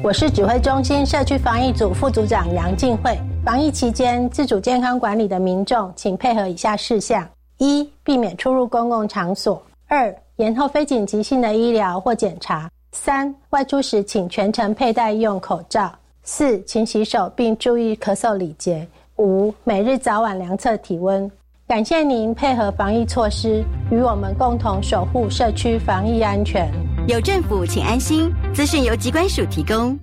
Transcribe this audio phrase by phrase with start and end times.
[0.00, 3.18] 我是指挥中心社区防疫组副组长杨静慧。
[3.44, 7.28] 防疫期间，自主健康管理的民众，请配合以下事项：
[7.58, 15.90] 一、避免出入公共场所；二、延后非紧急性的医疗或检查；三、外出时请全程佩戴用口罩；
[16.22, 18.86] 四、勤洗手并注意咳嗽礼节；
[19.16, 21.28] 五、每日早晚量测体温。
[21.68, 26.66] 感谢您配合防疫措施，与我们共同守护社区防疫安全。
[27.06, 28.32] 有政府，请安心。
[28.54, 29.94] 资讯由机关署提供。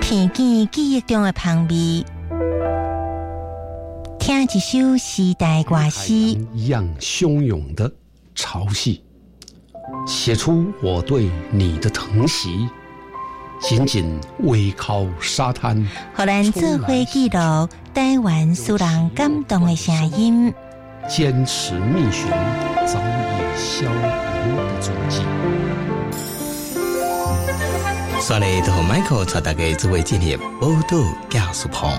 [0.00, 2.04] 片见记忆中的旁边，
[4.18, 6.12] 听一首时代歌诗，
[6.52, 7.88] 一样汹涌的
[8.34, 9.00] 潮汐，
[10.04, 12.68] 写出我对你的疼惜。
[13.60, 20.52] 紧紧偎靠沙滩，荷兰做回记录台湾苏人感动的声音。
[21.08, 22.30] 坚持觅寻
[22.86, 25.22] 早已消亡的足迹。
[28.20, 30.98] 刷来和 Michael 查大家这位今天报道
[31.30, 31.90] 加速棚。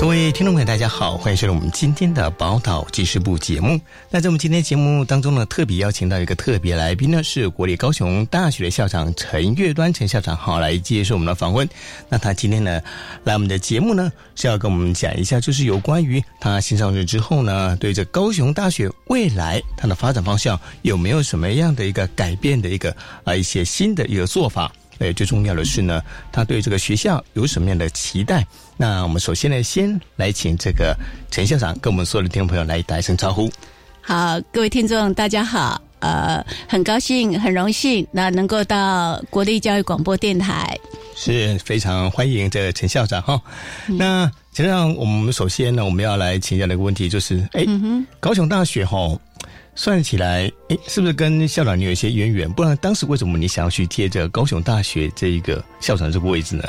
[0.00, 3.78] 各位听众朋友，大家好，欢迎收听我们今天的宝岛记事部节目。
[4.08, 11.68] 那在我们今天节目当中呢，特别邀请到一个特别来宾呢，是国立高雄大学的校长陈月端陈校长，好来接受我们的访问。
[12.08, 12.80] 那他今天呢，
[13.24, 24.72] 来我们的节目呢，是要跟我们讲一下，就是有关于他新上任之后呢，对这高雄大学未来它的发展方向有没有什么样的一个改变的一个啊一些新的一个做法。
[24.98, 28.46] 哎，最重要的是呢，他对这个学校有什么样的期待？
[28.80, 30.96] 那我们首先呢，先来请这个
[31.30, 33.52] 陈校长跟我们所有的听众朋友来打一声招呼。
[34.00, 40.74] 好，各位听众，大家好，呃，很高兴，很荣幸，那能够到国立教育广播电台，
[41.14, 43.38] 是非常欢迎这个陈校长哈。
[43.86, 47.66] 那陈校长，我们首先呢，我们要来请教的一个问题就是，哎，
[48.18, 49.14] 高雄大学哈。
[49.74, 52.50] 算起来，哎，是不是跟校长你有一些渊源？
[52.50, 56.64] 不然当时为什么你想要去接着高雄大学这一个校长这个位置呢？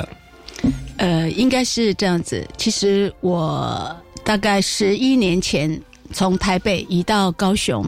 [1.02, 2.46] 呃，应该是这样子。
[2.56, 5.82] 其实我大概十一年前。
[6.12, 7.84] 从台北移到高雄，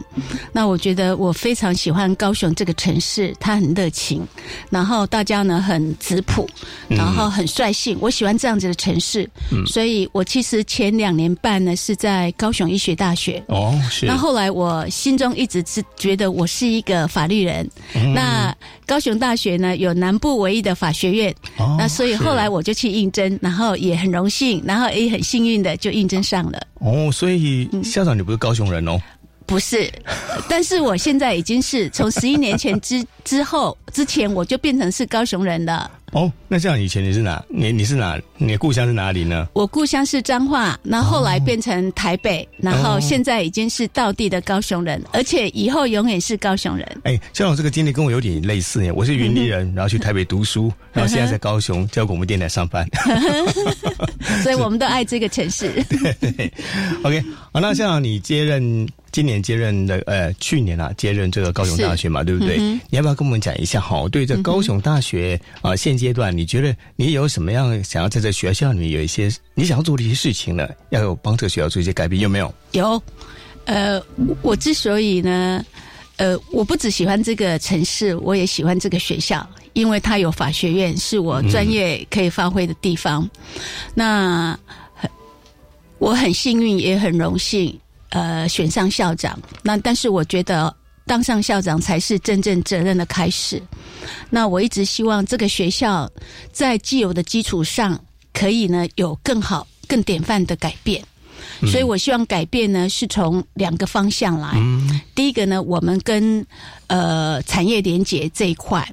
[0.51, 4.21] 那我觉得我非常喜欢高雄这个城市，它很热情，
[4.69, 6.47] 然后大家呢很质朴，
[6.87, 9.29] 然后很率性，我喜欢这样子的城市，
[9.65, 13.43] 所以我其实前两年半呢是在高雄医学大学。
[13.47, 14.05] 哦，是。
[14.05, 17.69] 那后来我心中一直是觉得我是一个法律人，
[18.13, 21.35] 那高雄大学呢有南部唯一的法学院，
[21.77, 26.59] 那所以后来我就去应征，然后也很荣幸，然后也很幸运的就应征上了。
[26.85, 29.01] 哦，所以校长你不是高雄人哦？
[29.47, 29.91] 不是，
[30.49, 35.91] 但是我现在已经是从十一年前之 之后之前我就变成是高雄人了。
[36.15, 37.43] 哦，那像以前你是哪？
[37.49, 38.17] 你你是哪？
[38.37, 39.49] 你的故乡是哪里呢？
[39.51, 47.01] 我故乡是彰化，那后来变成台北，然后现在已经是道地的高雄人，而且以后永远是高雄人。
[47.03, 52.87] 哎，像我这个经历跟我有点类似耶，我是云林人，然后去台北读书，然后现在在高雄教广播电台上班，
[54.41, 55.69] 所以我们都爱这个城市。
[56.21, 56.49] 对
[57.03, 57.21] ，OK，
[57.51, 58.87] 好，那校长你接任。
[59.11, 62.57] 今年接任的，呃，去年啊，接任这个高雄大学嘛，对不对？
[62.57, 63.79] 你要不要跟我们讲一下？
[63.79, 70.69] 好，对这高雄大学啊，现阶阶段你觉得你有什么样想要在这学校里面有一些你想要做的一些事情呢？
[70.91, 72.53] 要有帮这个学校做一些改变，有没有？
[72.73, 73.01] 有，
[73.65, 73.99] 呃，
[74.43, 75.65] 我之所以呢，
[76.17, 83.27] 呃，我不只喜欢这个城市，我也喜欢这个学校，因为它有法学院，是我专业可以发挥的地方。
[83.95, 84.57] 那
[85.97, 87.79] 我很幸运，也很荣幸。
[88.09, 90.73] 呃，选上校长，那但是我觉得
[91.05, 93.61] 当上校长才是真正责任的开始。
[94.29, 96.09] 那我一直希望这个学校
[96.51, 97.99] 在既有的基础上，
[98.33, 101.03] 可以呢有更好、更典范的改变。
[101.67, 104.51] 所以我希望改变呢是从两个方向来。
[105.13, 106.45] 第一个呢，我们跟
[106.87, 108.87] 呃产业连结这一块。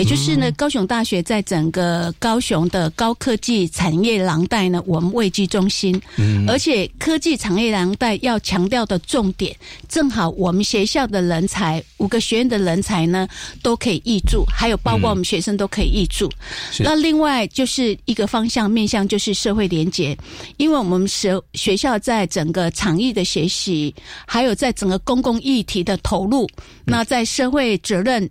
[0.00, 6.00] 也就是呢，高雄大学在整个高雄的高科技产业廊带呢，我们位居中心。
[6.16, 9.54] 嗯，而且科技产业廊带要强调的重点，
[9.90, 13.28] 正好我们学校的人才，五个学院的人才呢，
[13.60, 16.30] 都可以挹注，还有包括我们学生都可以挹注。
[16.78, 20.16] 那另外就是一个方向面向就是社会连结，
[20.56, 23.94] 因为我们学学校在整个场域的学习，
[24.26, 26.48] 还有在整个公共议题的投入，
[26.86, 28.26] 那在社会责任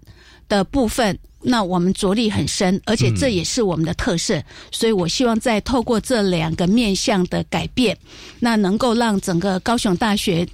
[0.47, 1.15] 的部分。
[1.41, 4.41] 那我们着力很深，而且这也是我们的特色，
[4.71, 7.97] 所以我希望在透过这两个面向的改变，
[8.39, 10.47] 那能够让整个高雄大学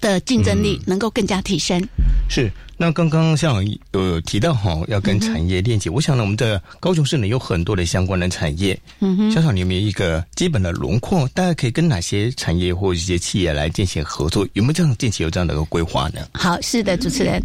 [0.00, 1.82] 的竞争力能够更加提升。
[2.28, 8.78] 是，那刚刚像有提到哈，要跟产业链接，我想呢，我们的高雄市呢有很多的相关的产业。
[9.00, 11.28] 嗯哼，校长，你有没有一个基本的轮廓？
[11.34, 14.48] 大概可以跟哪些产业或一些企业来进行合作？
[14.54, 16.26] 有没有这样近期有这样的一个规划呢？
[16.32, 17.42] 好，是的，主持人。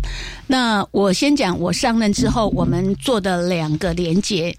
[0.47, 4.55] 那我先讲，我上任之后，我们做的两个连接。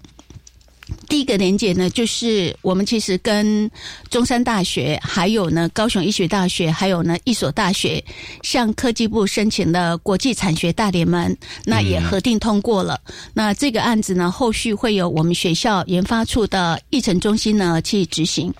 [1.07, 3.69] 第一个连接呢，就是我们其实跟
[4.09, 8.03] 中山大学、还有呢高雄医学大学、还有呢一所大学，
[8.43, 12.99] 向科技部申请了国际产学大联盟，那也核定通过了。
[13.33, 18.53] 那这个案子呢，后续会有我们学校研发处的议程中心呢去执行。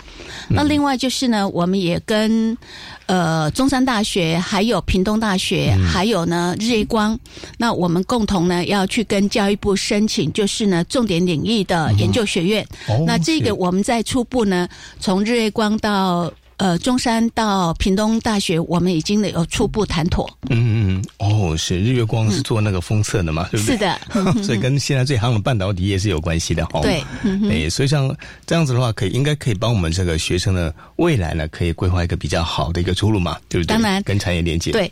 [0.48, 2.58] 那另外就是呢，我们也跟。
[3.10, 7.18] 呃，中山大学还有屏东大学，还有呢日月光，
[7.58, 12.64] 那我们共同呢要去跟教育部申请，就是呢重点领域的研究学院。
[13.08, 14.70] 那这个我们在初步呢，
[15.00, 16.32] 从日月光到。
[16.60, 20.30] 呃，中山到屏东大学，我们已经有初步谈妥。
[20.50, 23.76] 嗯嗯哦，是日月光是做那个封测的嘛，对不对？
[23.76, 24.00] 是的，
[24.44, 26.82] 所以跟现在最夯的半导体也是有关系的哦。
[26.82, 27.02] 对，
[27.50, 28.14] 哎，所以像
[28.46, 33.74] 这样子的话，可以应该可以帮我们这个学生的未来呢，可以规划一个比较好的一个出路嘛，对不对？
[33.78, 34.72] 当然，跟产业连接。
[34.74, 34.92] 对。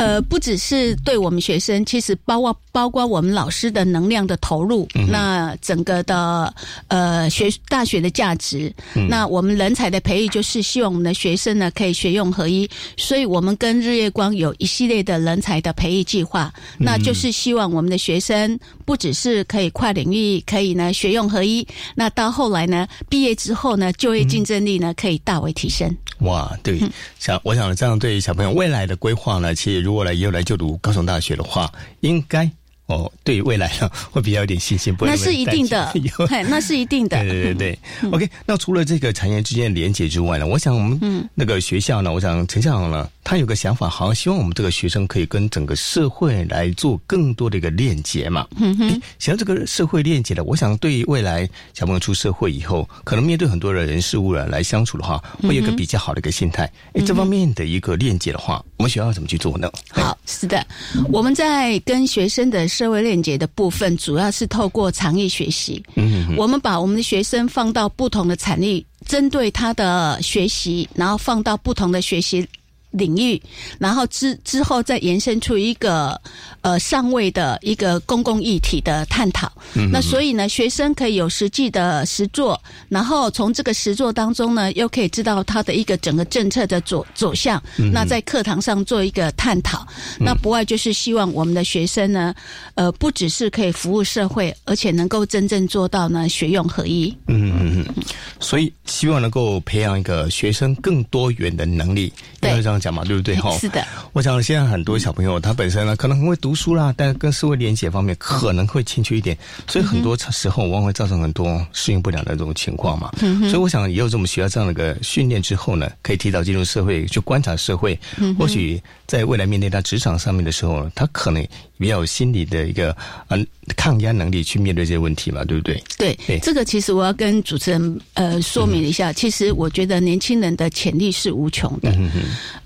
[0.00, 6.52] 呃，不只是对我们学生，其实包括包括我们老师的能量的投入，那整个的
[6.88, 8.72] 呃学大学的价值，
[9.10, 12.66] 那我们人才的培育，就是希望我们的学生呢可以学用合一，
[12.96, 25.94] 所以我们跟日月光有一系列的人才的培育计划，那就是希望我们的学生不只是可以跨领域，可以呢学用合一，那到后来呢毕业之后呢就业竞争力呢可以大为提升。
[26.20, 26.80] 哇，对，
[27.18, 32.50] 想我想这样对小朋友未来的规划呢，其实如果来以后来就读高雄大学的话，应该
[32.90, 34.94] 哦，对未来呢会比较有点信心。
[34.94, 35.92] 不那是一定的，
[36.48, 37.18] 那是一定的。
[37.22, 37.78] 对对对
[38.10, 38.28] ，OK。
[38.44, 43.08] 那除了这个产业之间的连接之外呢，我想我们那个学校呢，我想陈校长呢。
[43.22, 48.44] 他有个想法，好像希望我们这个学生可以跟整个社会来做更多的一个链接嘛。
[48.56, 56.64] 嗯哼，想要这个社会链接的，我想对于未来小朋友出社会以后，可能面对很多的人事物了来相处的话，会有一个比较好的一个心态。
[56.94, 59.70] 哎，这方面的一个链接的话，我们学校怎么去做呢？
[59.90, 60.66] 好，是的，
[61.12, 65.82] 我们在跟学生的社会链接的部分，主要是透过长艺学习。
[65.96, 72.48] 嗯，我们把我们的学生放到不同的产业，针对他的学习，然后放到不同的学习。
[72.90, 73.40] 领域，
[73.78, 76.20] 然后之之后再延伸出一个
[76.60, 79.50] 呃上位的一个公共议题的探讨。
[79.92, 87.62] 那所以呢，学生可以有实际的实作，然后从这个实作当中呢，又可以知道他的一个整个政策的走走向。
[87.92, 89.86] 那在课堂上做一个探讨，
[90.18, 92.34] 那不外就是希望我们的学生呢，
[92.74, 97.14] 呃，不只是可以服务社会，而且能够真正做到呢学用合一。
[97.28, 98.04] 嗯嗯嗯。
[98.40, 102.90] 所以希望能够培养一个学生更多元的能力，对这样。
[102.90, 103.36] 讲嘛，对不对？
[103.36, 103.86] 哈，是的。
[104.14, 109.36] 我想现在很多小朋友，他本身呢可能很会读书啦，但跟社会连接方面可能会欠缺一点，
[109.68, 113.12] 所以很多时候往往会造成很多适应不了的这种情况嘛。
[113.50, 117.98] 所以我想，以后这么学校这样的一个训练之后呢，可以提早进入社会，去观察社会，
[118.38, 121.46] 或许在未来面对他职场上面的时候，他可能。
[121.80, 122.94] 比较有心理的一个
[123.28, 123.44] 嗯
[123.74, 125.82] 抗压能力去面对这些问题嘛，对不对？
[125.96, 131.90] 对，这个其实我要跟主持人呃说明一下，其实我觉得年轻人的潜力是无穷的。
[131.98, 132.10] 嗯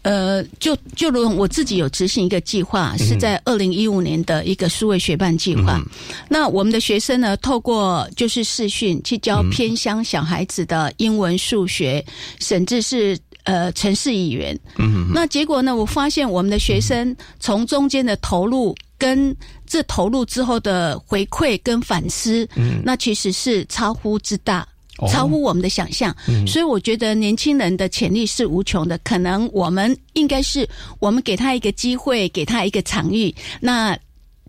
[0.02, 5.80] 呃，就就如我自己有执行一个计划，是在二零一五年的一个数位学办计划。
[6.28, 12.04] 那我们的学生呢，透过就是视讯去教偏乡小孩子的英文、数学，
[12.40, 13.16] 甚至是。
[13.44, 15.76] 呃，城市议员，嗯，那结果呢？
[15.76, 24.66] 我发现我们的学生从中间的投入跟这投入之后的回馈跟反思，嗯，那其实是超乎之大，
[25.12, 26.16] 超乎我们的想象。
[26.46, 28.96] 所以我觉得年轻人的潜力是无穷的。
[29.04, 30.66] 可能我们应该是
[31.00, 33.94] 我们给他一个机会，给他一个场域，那。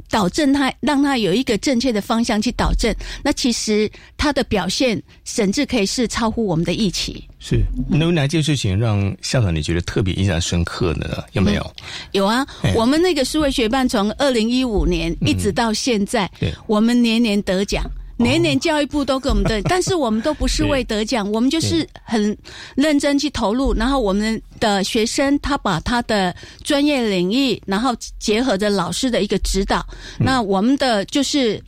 [0.10, 2.94] 导正他，让他有一个正确的方向去导正。
[3.24, 7.24] 那其实他的表现，甚至可以是超乎我们的预期。
[7.40, 11.24] 是，有哪件事情让校长你觉得特别印象深刻的呢？
[11.34, 11.74] 有没有？
[12.12, 12.46] 有啊，
[12.76, 16.30] 我们那个数位学办从二零一五年一直到现在，
[16.68, 17.84] 我们年年得奖。
[18.18, 22.38] 年年教育部都给我们的， 但是我们都不是为得奖，我们就是很
[22.76, 23.74] 认真去投入。
[23.74, 29.86] 然后我们的学生他把他的专业领域，然后结合着老师的一个指导，
[30.20, 31.62] 那我们的就是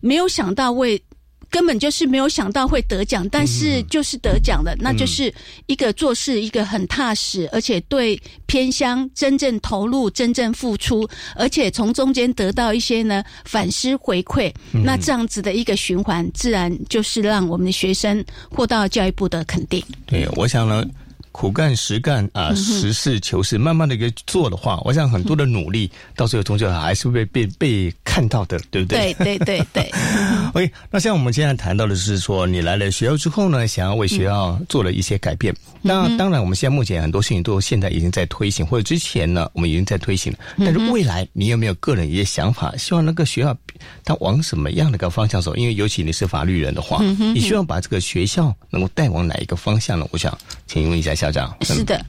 [0.00, 1.02] 没有想到为。
[1.50, 5.32] 根本就是没有想到会得奖，但是就是得奖了，那就是
[5.66, 14.52] 一个做事一个很踏实，而且对偏乡真正投入、真正付出，而且从中间得到一些呢反思回馈，
[14.84, 19.82] 那这样子的一个循环，自然就是让我们的学生获到教育部的肯定。
[20.06, 20.86] 对，我想呢。
[21.32, 29.14] 苦干实干啊，实事求是，慢慢的一个做的话，我想很多的努力，到最后终究还是会被被被看到的，对不对？
[29.14, 29.90] 对对对对。
[30.52, 35.54] OK，那像我们现在谈到的是说，你来了学校之后呢，想要为学校做了一些改变。
[35.80, 40.38] 那当然，我们现在目前很多事情都现在已经在推行，或者之前呢，我们已经在推行了。
[40.58, 42.76] 但是未来，你有没有个人一些想法？
[42.76, 43.56] 希望那个学校
[44.04, 45.54] 它往什么样的一个方向走？
[45.54, 50.06] 因为尤其你是法律人的话，你希望把这个学校能够带往哪一个方向呢？
[50.10, 51.54] 我想请问一下校长。
[51.62, 52.02] 是的，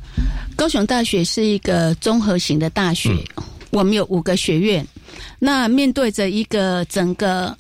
[0.56, 3.12] 高雄大学是一个综合型的大学，
[3.72, 4.88] 我们有五个学院。
[5.38, 7.56] 那面对着一个整个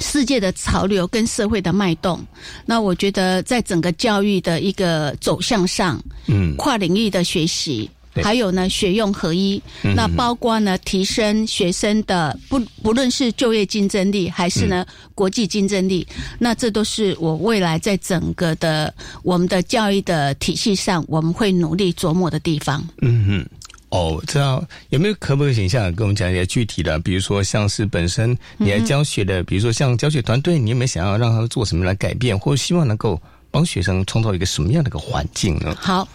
[0.00, 2.18] 世界的潮流跟社会的脉动，
[2.64, 7.90] 那我觉得在整个教育的一个走向上，嗯，跨领域的学习。
[8.14, 16.06] 对还有呢，学用合一，嗯那包括呢，提升学生的不不论是就业竞争力，还是呢、国际竞争力，
[16.38, 18.92] 那这都是我未来在整个的
[19.22, 22.86] 我们的教育的体系上，我们会努力琢磨的地方。
[23.00, 23.46] 嗯嗯。
[23.88, 26.98] 哦，这样有没有可不可以请校长跟我们讲一些具体的？
[27.00, 35.76] 比如说像是本身你来教学的，比如说像教学团队，你有没有想要让他们做什么来改变，或希望能够帮学生创造一个什么样的一个环境呢？
[35.78, 36.08] 好，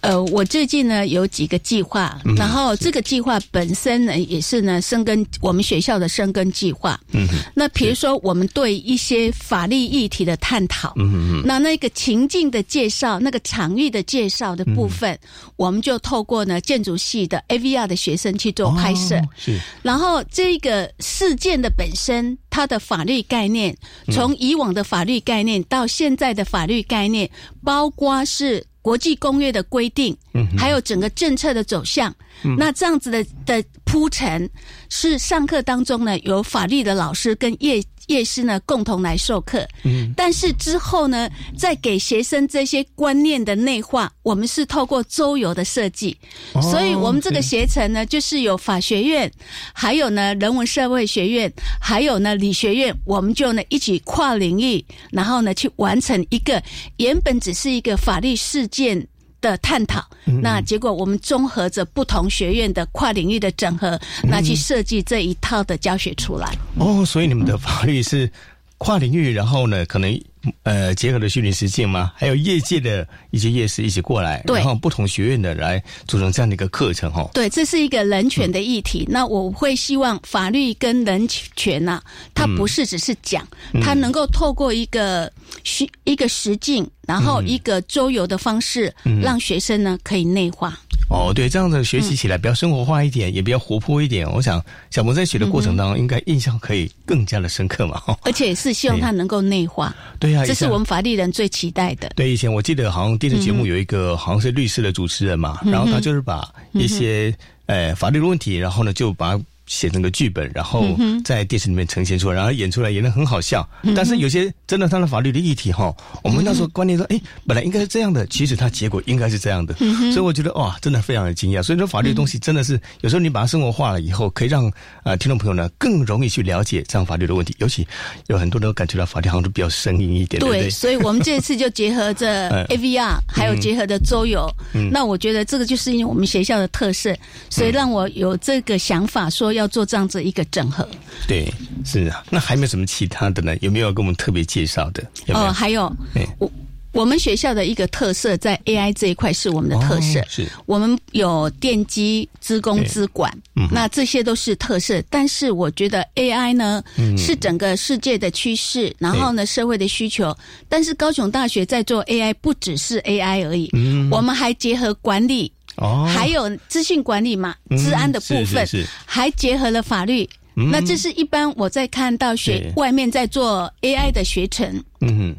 [0.00, 6.98] 呃，我最近呢有几个计划，然后这个计划本身呢也是呢生根我们学校的生根计划。
[7.12, 15.18] 嗯，那比如说我们对一些法律议题的探讨，嗯哼哼，那那个情境的介绍、那个场域的介绍的部分，
[15.56, 19.16] 我们就透过呢建筑系的 AVR 的学生去做拍摄。
[19.16, 19.60] 哦是。
[19.82, 23.76] 然后这个事件的本身，它的法律概念，
[24.12, 27.28] 从以往的法律概念到现在的法律概念，
[27.64, 30.16] 包括是国际公约的规定，
[30.56, 32.14] 还有整个政策的走向。
[32.56, 34.48] 那这样子的的铺陈，
[34.88, 39.66] 是上课当中呢，有法律的老师跟业业师呢共同来授课。
[39.84, 46.14] 嗯，但是之后呢，再给学生这些观念的内化，我们是透过周游的设计。
[46.52, 49.30] 哦所以我们这个学程呢，就是有法学院，
[49.72, 51.50] 还有呢人文社会学院，
[51.80, 56.62] 还有呢理学院，我们就呢一起跨领域，然后呢去完成一个
[56.96, 59.06] 原本只是一个法律事件。
[59.40, 60.04] 的探讨，
[60.42, 66.56] 那结果我们综合着不同学院的跨领域的整合，那去设计这一套的教学出来。
[66.76, 68.30] 哦，所以你们的法律是
[68.78, 70.20] 跨领域，然后呢，可能
[70.62, 72.12] 呃结合了虚拟实境吗？
[72.14, 77.28] 还有业界的一些业师一起过来，然后不同学院的来组成这样的一个课程哦。
[77.34, 79.04] 对，这是一个人权的议题。
[79.08, 82.00] 那我会希望法律跟人权呐、
[82.34, 83.46] 它不是只是讲，
[83.82, 85.30] 它能够透过一个
[85.64, 90.78] 虚一个实境，然后一个周游的方式，让学生呢可以内化。
[91.08, 94.30] 哦，对，这样子学习起来比较生活化一点，也比较活泼一点。
[94.30, 98.02] 我想小鹏在学的过程当中，应该印象可以更加的深刻嘛。
[98.24, 102.10] 而且是希望他能够内化，对呀、这是我们法律人最期待的。
[102.14, 107.34] 对，以前我记得好像电视节目有一个、好像是律师的主持人嘛，然后他就是把一些、
[107.64, 110.84] 呃法律的问题，然后呢就把它写成个剧本，然后
[111.24, 113.68] 在电视里面呈现出来，然后演出来演的很好笑。
[113.94, 115.94] 但是有些真的他的法律的议题哈，
[116.24, 119.74] 我们那时候观念说，哎，本来应该是这样的，其实它结果应该是这样的，
[120.12, 121.62] 所以我觉得哇，真的非常的惊讶。
[121.62, 124.70] 所以说法律的东西真的是有时候你把它生活化了以后，可以让
[125.04, 127.86] 呃听众朋友呢更容易去了解这样法律的问题，尤其
[128.28, 130.70] 有很多人都感觉到法律好像都比较生硬一点，对？
[130.70, 132.64] 所以我们这次就结合着 嗯。
[132.68, 134.48] AVR，还有结合着周游。
[134.72, 134.90] 嗯。
[134.90, 137.14] 那我觉得这个就是因为我们学校的特色，
[137.50, 140.88] 所以让我有这个想法，说要做这样子一个整合。
[141.26, 141.52] 对，
[141.84, 142.24] 是啊。
[142.30, 143.56] 那还有没有什么其他的呢？
[143.60, 145.02] 有没有跟我们特别介绍的？
[145.26, 145.40] 有有？
[145.40, 146.50] 哦，还有哎我
[146.92, 150.20] 我们学校的一个特色，在 AI 这一块是我们的特色。
[150.20, 155.00] 哦是我们有电机、资工、资管，嗯那这些都是特色。
[155.10, 160.36] 但是我觉得 AI 呢，嗯是整个世界的趋势，然后呢，社会的需求。
[160.68, 163.70] 但是高雄大学在做 AI，不只是 AI 而已，
[164.10, 168.86] 我们还结合管理，嗯哦，还有资讯管理嘛，嗯治安的部分，是是是。
[169.06, 170.28] 还结合了法律。
[170.56, 170.70] 嗯。
[170.70, 175.36] 那这是一般我在看到学外面在做 AI 的学程，嗯哼，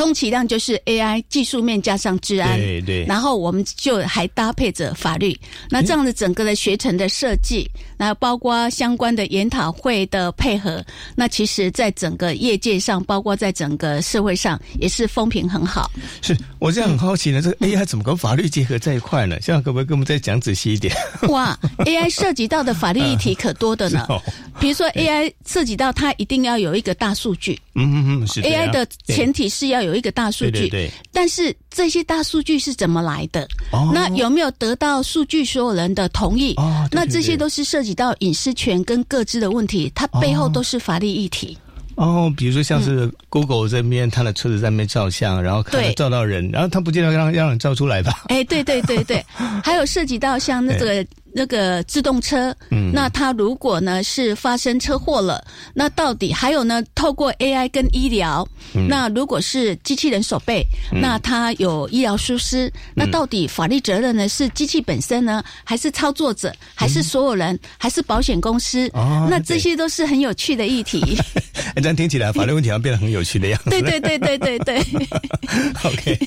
[0.00, 5.38] 通其量就是 AI 技术面加上治安，对对然后我们就还搭配着法律，
[5.68, 10.82] 那这样的整个的学程的设计，那包括相关的研讨会的配合，
[11.14, 15.90] 那其实在整个业界上，包括在整个社会上，也是风评很好。
[16.22, 19.36] 是我这样很好奇呢，这个 AI 怎么跟法律结合在一块呢？
[19.42, 20.94] 这样可不可以跟我们再讲仔细一点？
[21.28, 24.06] 哇，AI 涉及到的法律议题可多的呢。
[24.58, 33.46] 比如说 AI 涉及到它一定要有一个大数据嗯嗯嗯，是，AI 的前提是要有一个大数据，对对对，但是这些大数据是怎么来的？
[33.72, 36.54] 哦那有没有得到数据所有人的同意？
[36.90, 41.56] 那这些都是涉及到隐私权跟各自的问题，它背后都是法律议题。
[41.96, 48.24] 哦，比如说像是 Google 这边，他的车子在那边照相，然后看对照到人，然后他不见得让让人照出来吧？
[48.28, 49.22] 哎，对对对对，
[49.62, 55.44] 还有涉及到像那 个那个自动车，嗯那它如果呢是发生车祸了，
[55.74, 56.82] 那到底还有呢？
[56.94, 68.88] 透过 AI 跟医疗，嗯那如果是机器人手背，那它有医疗疏失，那到底法律责任呢是机器本身呢，还是操作者，还是所有人，还是保险公司？
[68.92, 71.18] 哦那这些都是很有趣的议题。
[71.74, 73.70] 哎，这样听起来法律问题好像变得很有趣的样子。
[73.70, 74.78] 对对对对对对。
[75.84, 76.18] OK，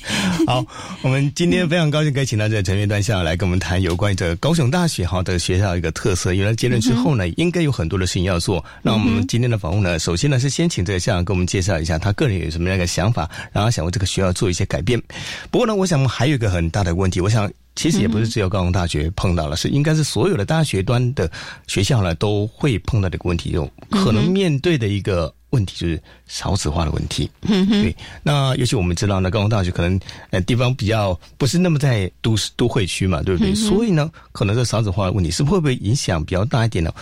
[0.46, 0.64] 好，
[1.02, 6.34] 我们今天非常高兴可以请到这个陈月端校长来跟我们谈有关于这个高雄大学哈的学校一个特色。
[6.34, 8.62] 有了结论之后呢，应该有很多的事情要做。
[8.82, 15.02] 那我们今天的访问呢，首先呢是先请这个校长给我们介绍一下他个人有什么样的想法，然后想为这个学校做一些改变。
[15.50, 17.50] 不过呢，我想还有一个很大的问题，我想。
[17.76, 21.28] 其实也不是只有高雄大学碰到了，是应该是所有的大学端的
[21.66, 27.30] 学校呢都会碰到这个问题，有可能面对的一个问题就是少子化的问题。
[27.42, 29.98] 嗯哼，对，那尤其我们知道呢，高雄大学可能
[30.30, 33.54] 呃地方比较不是那么在都市都会区嘛，对不对？
[33.54, 36.92] 所以呢，可能这少子化的问题是会不会影响比较大一点呢？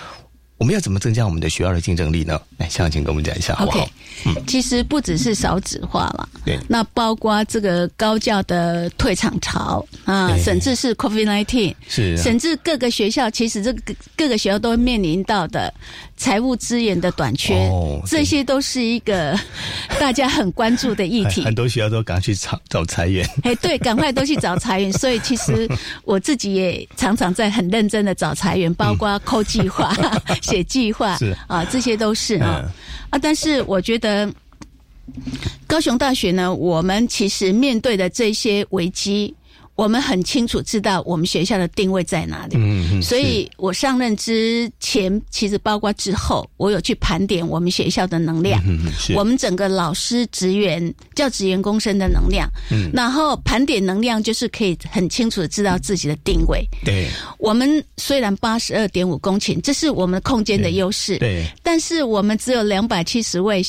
[0.62, 2.40] 我们要怎么增加我们的学校的竞争力呢？
[2.56, 3.78] 来，校长请跟我们讲一下好不好
[4.26, 15.74] OK，其实不只是少子化了，对那包括这个高教的退场潮啊，甚至是 COVID nineteen，是啊甚至各个学校其实这个各个学校都会面临到的
[16.16, 19.36] 财务资源的短缺，哦这些都是一个
[19.98, 21.52] 大家很关注的议题很。
[21.52, 23.28] 多学校都赶快去找找裁员。
[23.42, 24.92] 哎，对，赶快都去找裁员。
[24.94, 25.68] 所以其实
[26.04, 29.92] 我自己也常常在很认真的找裁员，包括抠计划、
[30.52, 32.70] 写计划是啊，这些都是啊、嗯
[33.10, 33.18] 啊。
[33.18, 34.32] 但是我觉得
[35.66, 39.34] 高雄大学呢，我们其实面对的这些危机。
[39.74, 52.90] 我们很清楚知道我们学校的定位在哪里，嗯嗯所以我上任之前，其实包括之后，我有去盘点我们学校的能量，嗯嗯我们整个老师、职员、教职员工生的能量，嗯。
[52.92, 56.66] 然后盘点能量，就是可以很清楚的知道自己的定位。
[56.84, 57.08] 对。
[57.38, 61.46] 我们虽然八十二点五公顷，这是我们空间的优势，对。
[61.62, 63.62] 但是我们只有两百七十位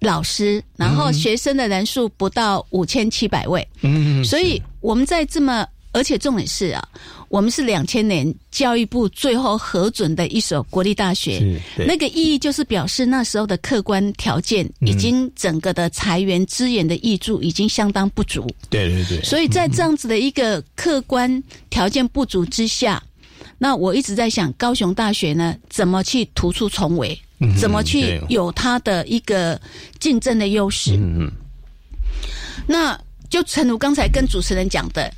[0.00, 6.88] 老师，然后学生的人数不到五千七百位，嗯所以我们在这么，而且重点是啊，
[7.28, 11.60] 我们是两千年教育部最后核准的一所国立大学。
[11.76, 23.02] 那个意义就是表示那时候的客观条件已经整个的裁员资源的挹注已经相当不足，对对对，所以在这样子的一个客观条件不足之下，
[23.62, 29.60] 那我一直在想，高雄大学呢怎么去突出重围，嗯怎么去有它的一个
[29.98, 30.96] 竞争的优势。
[30.96, 31.32] 嗯嗯。
[32.66, 35.12] 那就诚如刚才跟主持人讲的，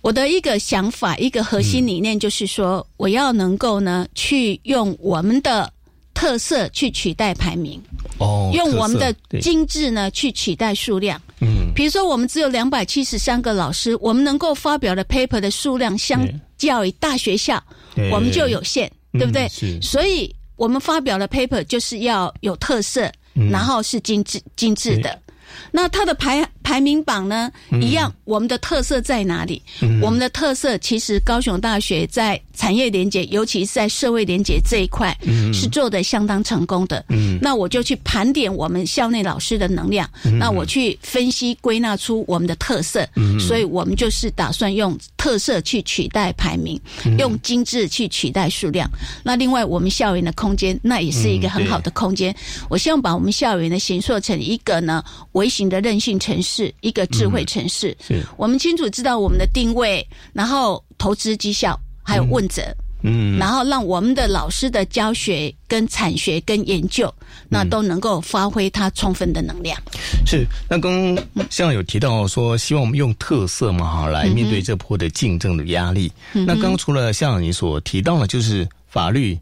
[0.00, 5.72] 我的一个想法，一个核心理念就是说，我要能够呢，去用我们的
[6.14, 7.80] 特色去取代排名，
[8.18, 11.22] 哦，用我们的精致呢去取代数量。
[11.40, 11.72] 嗯。
[11.76, 17.62] 比如说，我们只有两百七十三个老师，我们能够发表的 paper 的数量，相对较于大学校，
[18.12, 19.48] 我们就有限，对不对？
[19.80, 25.18] 所以我们发表的 paper 就是要有特色，嗯然后是精致精致的。
[25.70, 29.62] 那它的排排名榜呢，嗯一样，我们的特色在哪里？
[30.02, 35.16] 我们的特色其实高雄大学在产业连接，尤其是在社会连接这一块，
[35.54, 37.04] 是做的相当成功的。
[37.10, 46.80] 嗯那我就去盘点我们校内老师的能量，那我去分析归纳出我们的特色，所以我们就是打算用特色去取代排名，
[47.16, 48.90] 用精致去取代数量。
[49.22, 52.34] 那另外，我们校园的空间，那也是一个很好的空间。
[52.68, 57.96] 我希望把我们校园呢形塑成一个呢微型的韧性城市，一个智慧城市。
[58.00, 62.62] 是我们清楚知道我们的定位，然后投资绩效，还有问责。
[63.08, 67.12] 嗯然后让我们的老师的教学、跟产学、跟研究，
[67.48, 69.80] 那都能够发挥它充分的能量。
[70.26, 76.10] 是，那刚刚校长有提到说，希望我们用特色嘛哈来面对这波的竞争的压力。
[76.32, 79.38] 那刚刚除了像你所提到的，就是法律。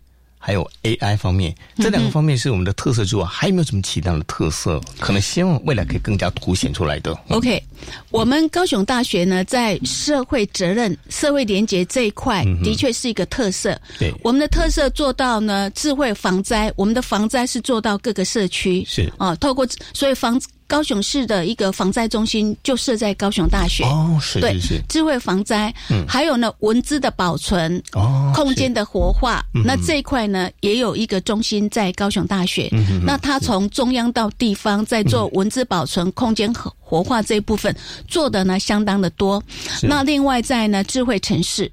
[0.46, 4.78] 还有 AI 方面，这两个方面是我们的特色之外，还有没有什么其他的特色？
[5.00, 7.18] 可能希望未来可以更加凸显出来的。
[7.30, 7.62] OK，
[8.10, 13.80] 我们高雄大学呢，在社会责任、社会连结这一块，的确是一个特色。
[13.98, 23.84] 对我们的特色做到呢，智慧防灾，我们的防灾是做到各个社区是啊，透过所以防高雄市的一个防灾中心就设在高雄大学。
[23.84, 25.72] 哦，是对是是，智慧防灾，
[26.08, 32.70] 还有呢文字的保存，哦，空间的活化，那这一块呢，也有一个中心在高雄大学。
[33.04, 37.74] 那它从中央到地方，在做文字保存、空间活活化这一部分
[38.08, 39.42] 做的呢相当的多。
[39.82, 41.70] 那另外在呢智慧城市。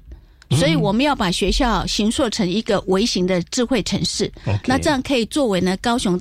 [0.54, 4.30] 所以我们要把学校形塑成一个微型的智慧城市。
[4.66, 6.20] 那这样可以作为呢高雄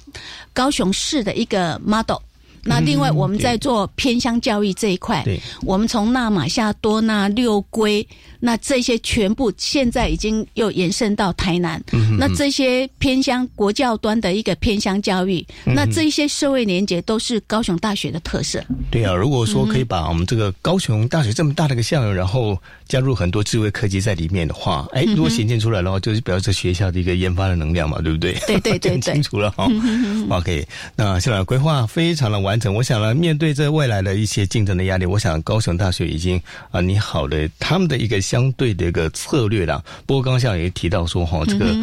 [0.53, 2.15] 高雄市的一个 model。
[2.63, 8.08] 那另外，我们在做偏乡教育这一块，对我们从纳马夏多纳六龟，
[8.39, 11.82] 那这些全部现在已经又延伸到台南。
[12.17, 18.63] 那这些偏乡国教端的一个偏乡教育，那这些社会连结都是高雄大学的特色。
[18.89, 28.34] 对啊，如果说可以把我们这个高雄大学这么大的一个校园，然后加入很多智慧科技在里面的话，哎，如果显现出来的话，就是表示学校的一个研发的能量嘛，对不对？
[28.47, 29.67] 对对对 对清楚了哈。
[30.30, 32.74] OK，那校长规划非常的完整。
[32.74, 39.84] 我想呢，面对这未来的一些竞争的压力，我想高雄大学已经啊拟好了他们的一个相对的一个策略了。
[40.06, 41.76] 不过刚刚也提到说哈，这个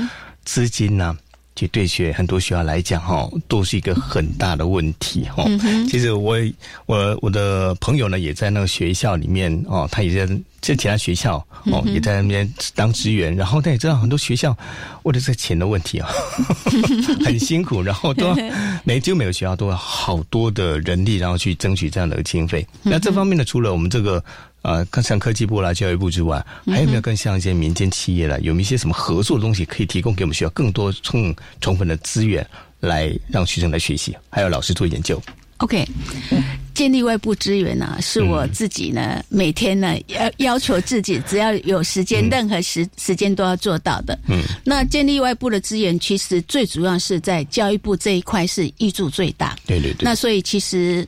[0.44, 1.16] 资金呢、
[1.58, 5.44] 其实对学很多学校来讲，哈，都是一个很大的问题，哈。
[5.90, 6.38] 其实我
[6.86, 14.56] 我我的朋友呢，也在那个学校里面哦，他也在在其他学校哦，也在那边当职员，然后他也知道很多学校
[15.02, 16.08] 为了这钱的问题啊，
[17.26, 18.36] 很辛苦，然后都要
[18.84, 22.64] 每几乎每个学校都要好多的人力，然后去争取这样的经费。
[22.84, 24.22] 那这方面呢，除了我们这个。
[24.62, 32.46] 呃，像科技部啦、教育部之外，还有没有更像一些民间企业啦，有没有一些什么合作的东西可以提供给我们学校更多充充分的资源，
[32.80, 35.22] 来让学生来学习，还有老师做研究
[35.58, 35.86] ？OK，
[36.78, 44.16] 建立外部资源呢、是我自己呢、每天呢要要求自己，只要有时间，任何时时间都要做到的。
[44.28, 49.56] 嗯，那建立外部的资源，其实最主要是在教育部这一块是益处最大。
[49.66, 51.04] 对对对，那所以其实，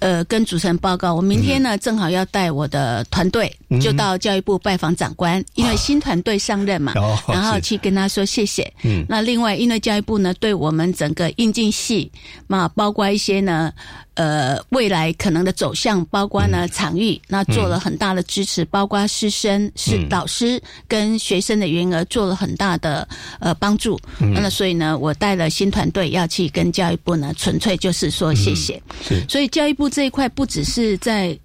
[0.00, 3.48] 呃，跟主持人报告，我明天呢、正好要带我的团队
[3.80, 8.68] 就到教育部拜访长官，因为新团队上任嘛，哦 然后去跟他说谢谢。
[8.82, 9.06] 嗯。
[9.08, 12.10] 那另外，因为教育部呢对我们整个应进系，
[12.48, 13.72] 那包括一些呢，
[14.14, 23.06] 呃，未来可能的走向，包括呢场域，那做了很大的支持，包括师生、是老师跟学生的员额做了很大的
[23.40, 23.98] 呃帮助。
[24.18, 28.82] 那所以呢，我带了新团队要去跟教育部呢，纯粹就是说谢谢。
[29.28, 31.38] 所以教育部这一块不只是在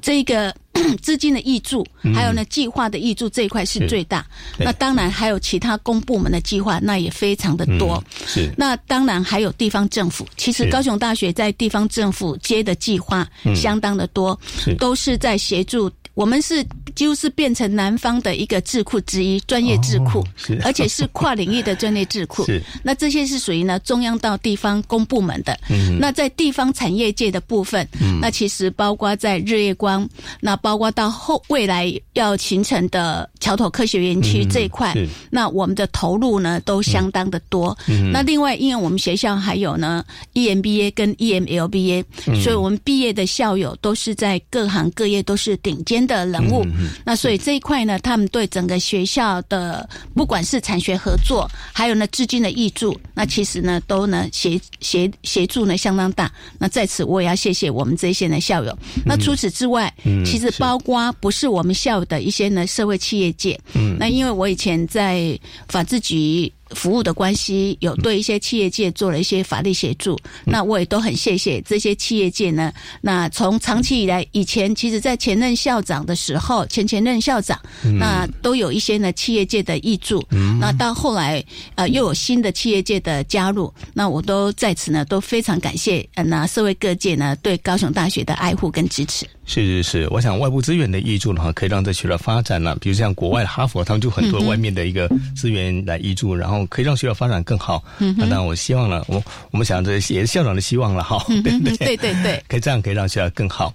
[0.00, 0.54] 这个
[1.02, 4.24] 资金的益助，还有呢计划的益助这一块是最大。
[4.58, 8.02] 那当然还有其他公部门的计划，那也非常的多。
[8.26, 8.52] 是。
[8.56, 14.74] 那当然还有地方政府，其实高雄大学在地方政府接的计划相当的多，是。
[14.74, 15.90] 都是在协助。
[16.14, 16.62] 我们是
[17.00, 20.22] 几乎是变成南方的一个智库之一，专业智库，
[20.62, 22.44] 而且是跨领域的专业智库。
[22.52, 25.58] 是那这些是属于呢中央到地方公部门的。
[25.70, 27.88] 嗯那在地方产业界的部分，
[28.20, 30.06] 那其实包括在日月光，
[30.40, 37.74] 那包括到后未来要形成的桥头科学园区嗯这一块，是那我们的投入呢都相当的多。
[37.88, 42.04] 嗯那另外，因为我们学校还有呢 EMBA 跟 E EMLBA，、
[42.42, 46.62] 所以嗯我们毕业的校友都是在各行各业都是顶尖的人物。
[46.76, 56.30] 嗯那所以这一块呢，他们对整个学校的不管是产学合作，还有呢资金的益助，那其实呢都呢协协协助呢相当大。
[56.58, 58.76] 那在此我也要谢谢我们这些呢校友。
[59.04, 59.92] 那除此之外，
[60.24, 66.52] 其实包括不是我们校友的一些呢社会企业界，嗯，那因为我以前在法制局。
[66.74, 72.72] 服务的关系，有对一些企业界做了一些法律协助，那我也都很谢谢这些企业界呢。
[73.00, 77.58] 那从长期以来，以前其实在前任校长的时候，前前任校长，
[77.98, 80.24] 那都有一些呢企业界的益助。
[80.60, 89.26] 那到后来，呃，又有新的企业界的加入，那我都在此呢都非常感谢呃那社会各界呢对高雄大学的爱护跟支持。
[89.50, 92.76] 是是是，我想外部资源的益助的话，可以让这学校发展了。
[92.76, 97.82] 比如像国外的哈佛，他们就很多外面的一个资源来益助，然后可以让学校发展更好。
[97.98, 101.76] 嗯，那我希望了，我我们想这也是校长的希望了哈，对不对？
[101.78, 103.74] 对对对，可以这样可以让学校更好。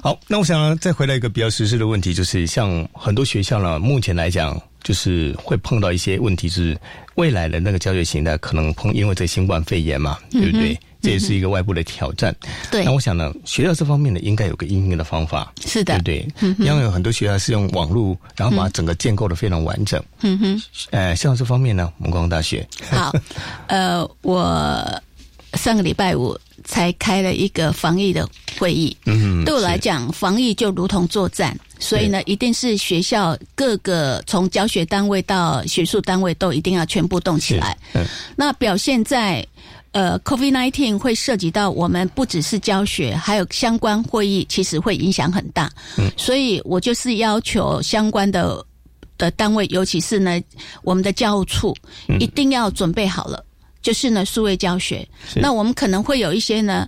[0.00, 4.56] 好，那我想再回来一个比较实事的问题，就是像很多学校呢，目前来讲。
[4.84, 6.78] 就是会碰到一些问题，是
[7.16, 10.78] 未来的那个教学形态可能碰，因为这新冠肺炎嘛，对不对？
[11.06, 12.34] 这也是一个外部的挑战。
[12.70, 16.66] 对那我想呢，学校这方面呢，应该有个应用的方法，是的对不对？
[16.66, 20.02] 因为有很多学校是用网络，然后把整个建构的非常完整。
[20.22, 20.62] 嗯哼。
[20.90, 23.12] 呃，像这方面呢，我们高雄大学好，
[23.68, 25.02] 呃，我
[25.54, 28.96] 上个礼拜五才开了一个防疫的会议。
[29.04, 37.76] 嗯，对我来是，讲，防疫就如同作战，所以呢，一定是学校各个从教学单位到学术单位都一定要全部动起来。
[37.94, 39.46] 嗯那表现在。
[39.96, 45.72] 呃，COVID nineteen 会涉及到我们不只是教学，还有相关会议，其实会影响很大。
[45.96, 48.62] 嗯，所以我就是要求相关的
[49.16, 50.38] 的单位，尤其是呢
[50.82, 51.74] 我们的教务处，
[52.20, 53.42] 一定要准备好了。
[53.80, 55.08] 就是呢，数位教学。
[55.34, 56.86] 那我们可能会有一些呢，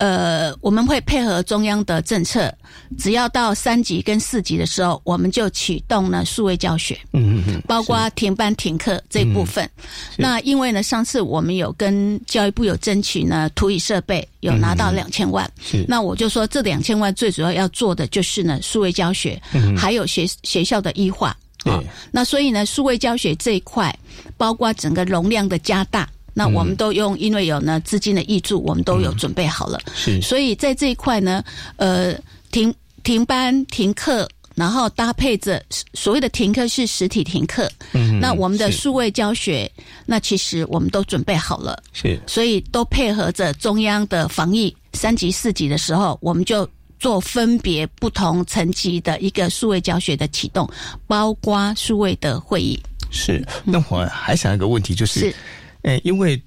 [0.00, 2.50] 呃，我们会配合中央的政策，
[2.98, 9.68] 只要到三级跟四级的时候，我们就启动了数位教学，嗯嗯嗯，包括停班停课这一部分。
[10.16, 15.84] 那因为呢，上次我们有跟教育部有争取呢，图语设备有拿到两千万，是。
[15.86, 19.38] 那我就说这两千万最主要要做的就是呢，数位教学，
[19.76, 21.36] 还有学学校的医化。
[21.62, 21.70] 对。
[21.74, 23.94] 哦那所以呢，数位教学这一块，
[24.38, 29.80] 包括整个容量的加大，那我们都用，因为有呢资金的益助，我们都有准备好了。
[29.94, 31.42] 是所以在这一块呢，
[31.76, 32.14] 呃，
[32.50, 34.28] 停停班停课。
[34.56, 35.62] 然后搭配着
[35.94, 39.70] 所谓的停课是实体停课，嗯那我们的数位教学，
[40.04, 50.68] 那其实我们都准备好了，是所以都配合着中央的防疫三级四级的时候，我们就做分别不同层级的一个数位教学的启动，
[51.06, 52.78] 包括数位的会议。
[53.10, 53.42] 是。
[53.64, 55.34] 那我还想一个问题，就是是，
[55.82, 56.40] 哎，因为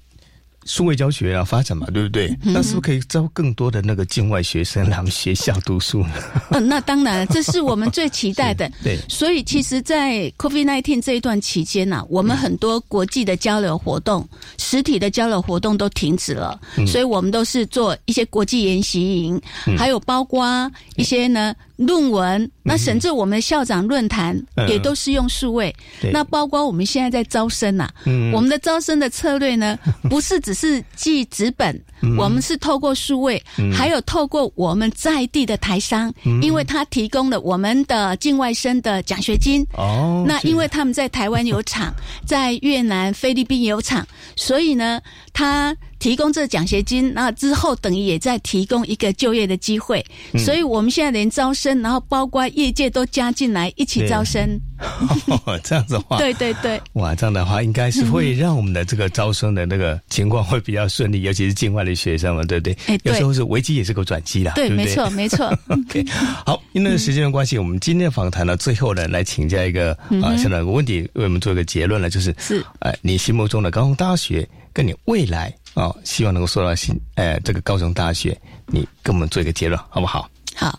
[0.66, 2.28] 数位教学啊发展嘛，对不对？
[2.42, 6.14] 嗯那是不是可以招更多的那个境外学生来我们学校读书呢？
[6.52, 8.70] 嗯、那当然，这是我们最期待的。
[8.82, 14.26] 对所以其实，在 COVID-19 这一段期间呢、我们很多国际的交流活动、
[14.58, 19.38] 实体的交流活动都停止了，所以我们都是做一些国际研习营，
[19.76, 25.74] 还有包括一些呢论文，那甚至我们校长论坛嗯也都是用数位。
[26.00, 26.10] 对。
[26.12, 28.32] 那包括我们现在在招生呐、嗯。
[28.32, 32.16] 我们的招生的策略呢， 不是只是记纸本，嗯。
[32.16, 36.40] 我们是透过数位，还有透过我们在地的台商，嗯。
[36.42, 39.66] 因为他提供了我们的境外生的奖学金。
[39.72, 41.92] 哦，那因为他们在台湾有厂，
[42.24, 44.06] 在越南、菲律宾有厂，
[44.36, 45.00] 所以呢，
[45.32, 50.04] 他提供这奖学金，那之后等于也在提供一个就业的机会。
[50.34, 54.60] 嗯所以我们现在连招生，然后包括业界都加进来一起招生。
[55.64, 56.78] 这样子的话，对对对。
[56.94, 62.76] 哇，这样的话应该是会让我们的这个招生的那个情况会比较顺利，尤其是境外的学生嘛，对不对？
[63.04, 64.68] 有时候是危机也是个转机啦，对？
[64.68, 65.46] 没错，没错。
[65.70, 66.04] OK，
[66.44, 80.30] 好，因为时间的关系，我们今天的访谈呢，最后呢，来请教一个啊，现在有个问题，为我们做一个结论了，就是嗯是呃，你心目中的高雄大学跟你未来啊、希望能够说到新呃这个高雄大学，你跟我们做一个结论，好不好？
[80.54, 80.78] 好，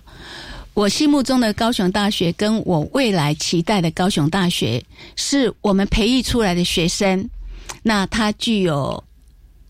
[0.74, 4.84] 我心目中的高雄大学，跟我未来期待的高雄大学，
[5.16, 7.30] 是我们培育出来的学生，
[7.84, 9.04] 那他具有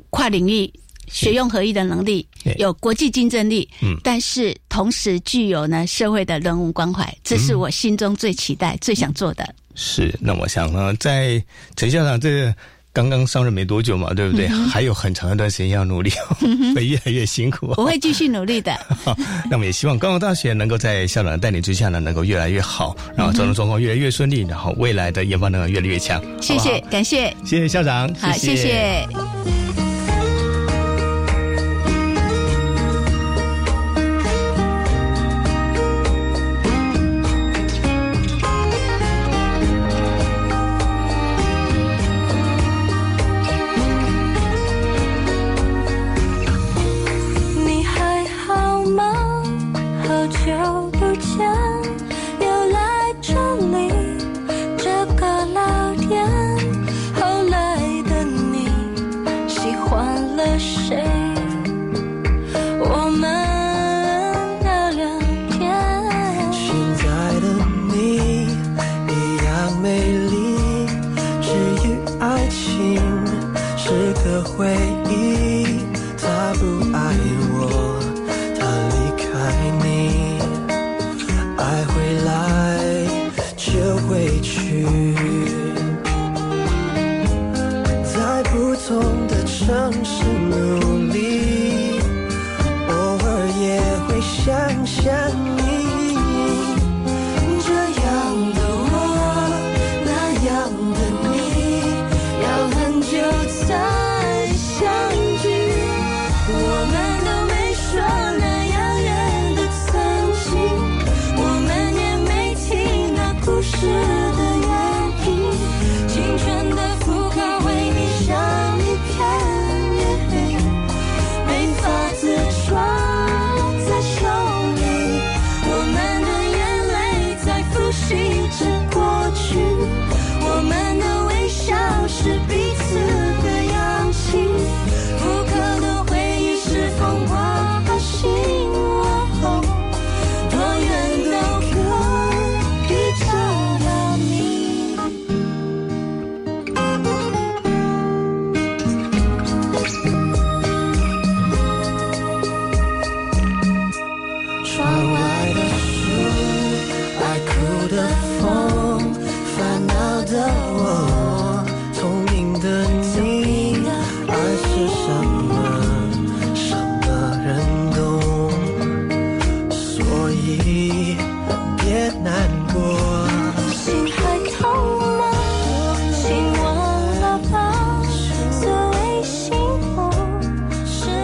[0.10, 0.72] 跨领域。
[1.08, 9.54] 学用合一的能力，有国际竞争力，嗯但是同时具有呢社会的人文关怀，这是我心中最期待、最想做的。
[9.76, 11.42] 是，那我想呢，在
[11.76, 12.56] 陈校长这个
[12.96, 14.48] 刚刚上任没多久嘛，对不对？
[14.48, 16.10] 还有很长一段时间要努力，
[16.74, 17.74] 会越来越辛苦。
[17.76, 18.74] 我会继续努力的。
[19.52, 26.24] 那么也希望高雄大学能够在校长的带领之下呢，能够越来越好，然后招生状况越来越顺利，然后未来的研发能力越来越强。
[26.42, 29.06] 谢谢好好，感谢，谢谢校长，好，谢谢。
[29.06, 29.65] 你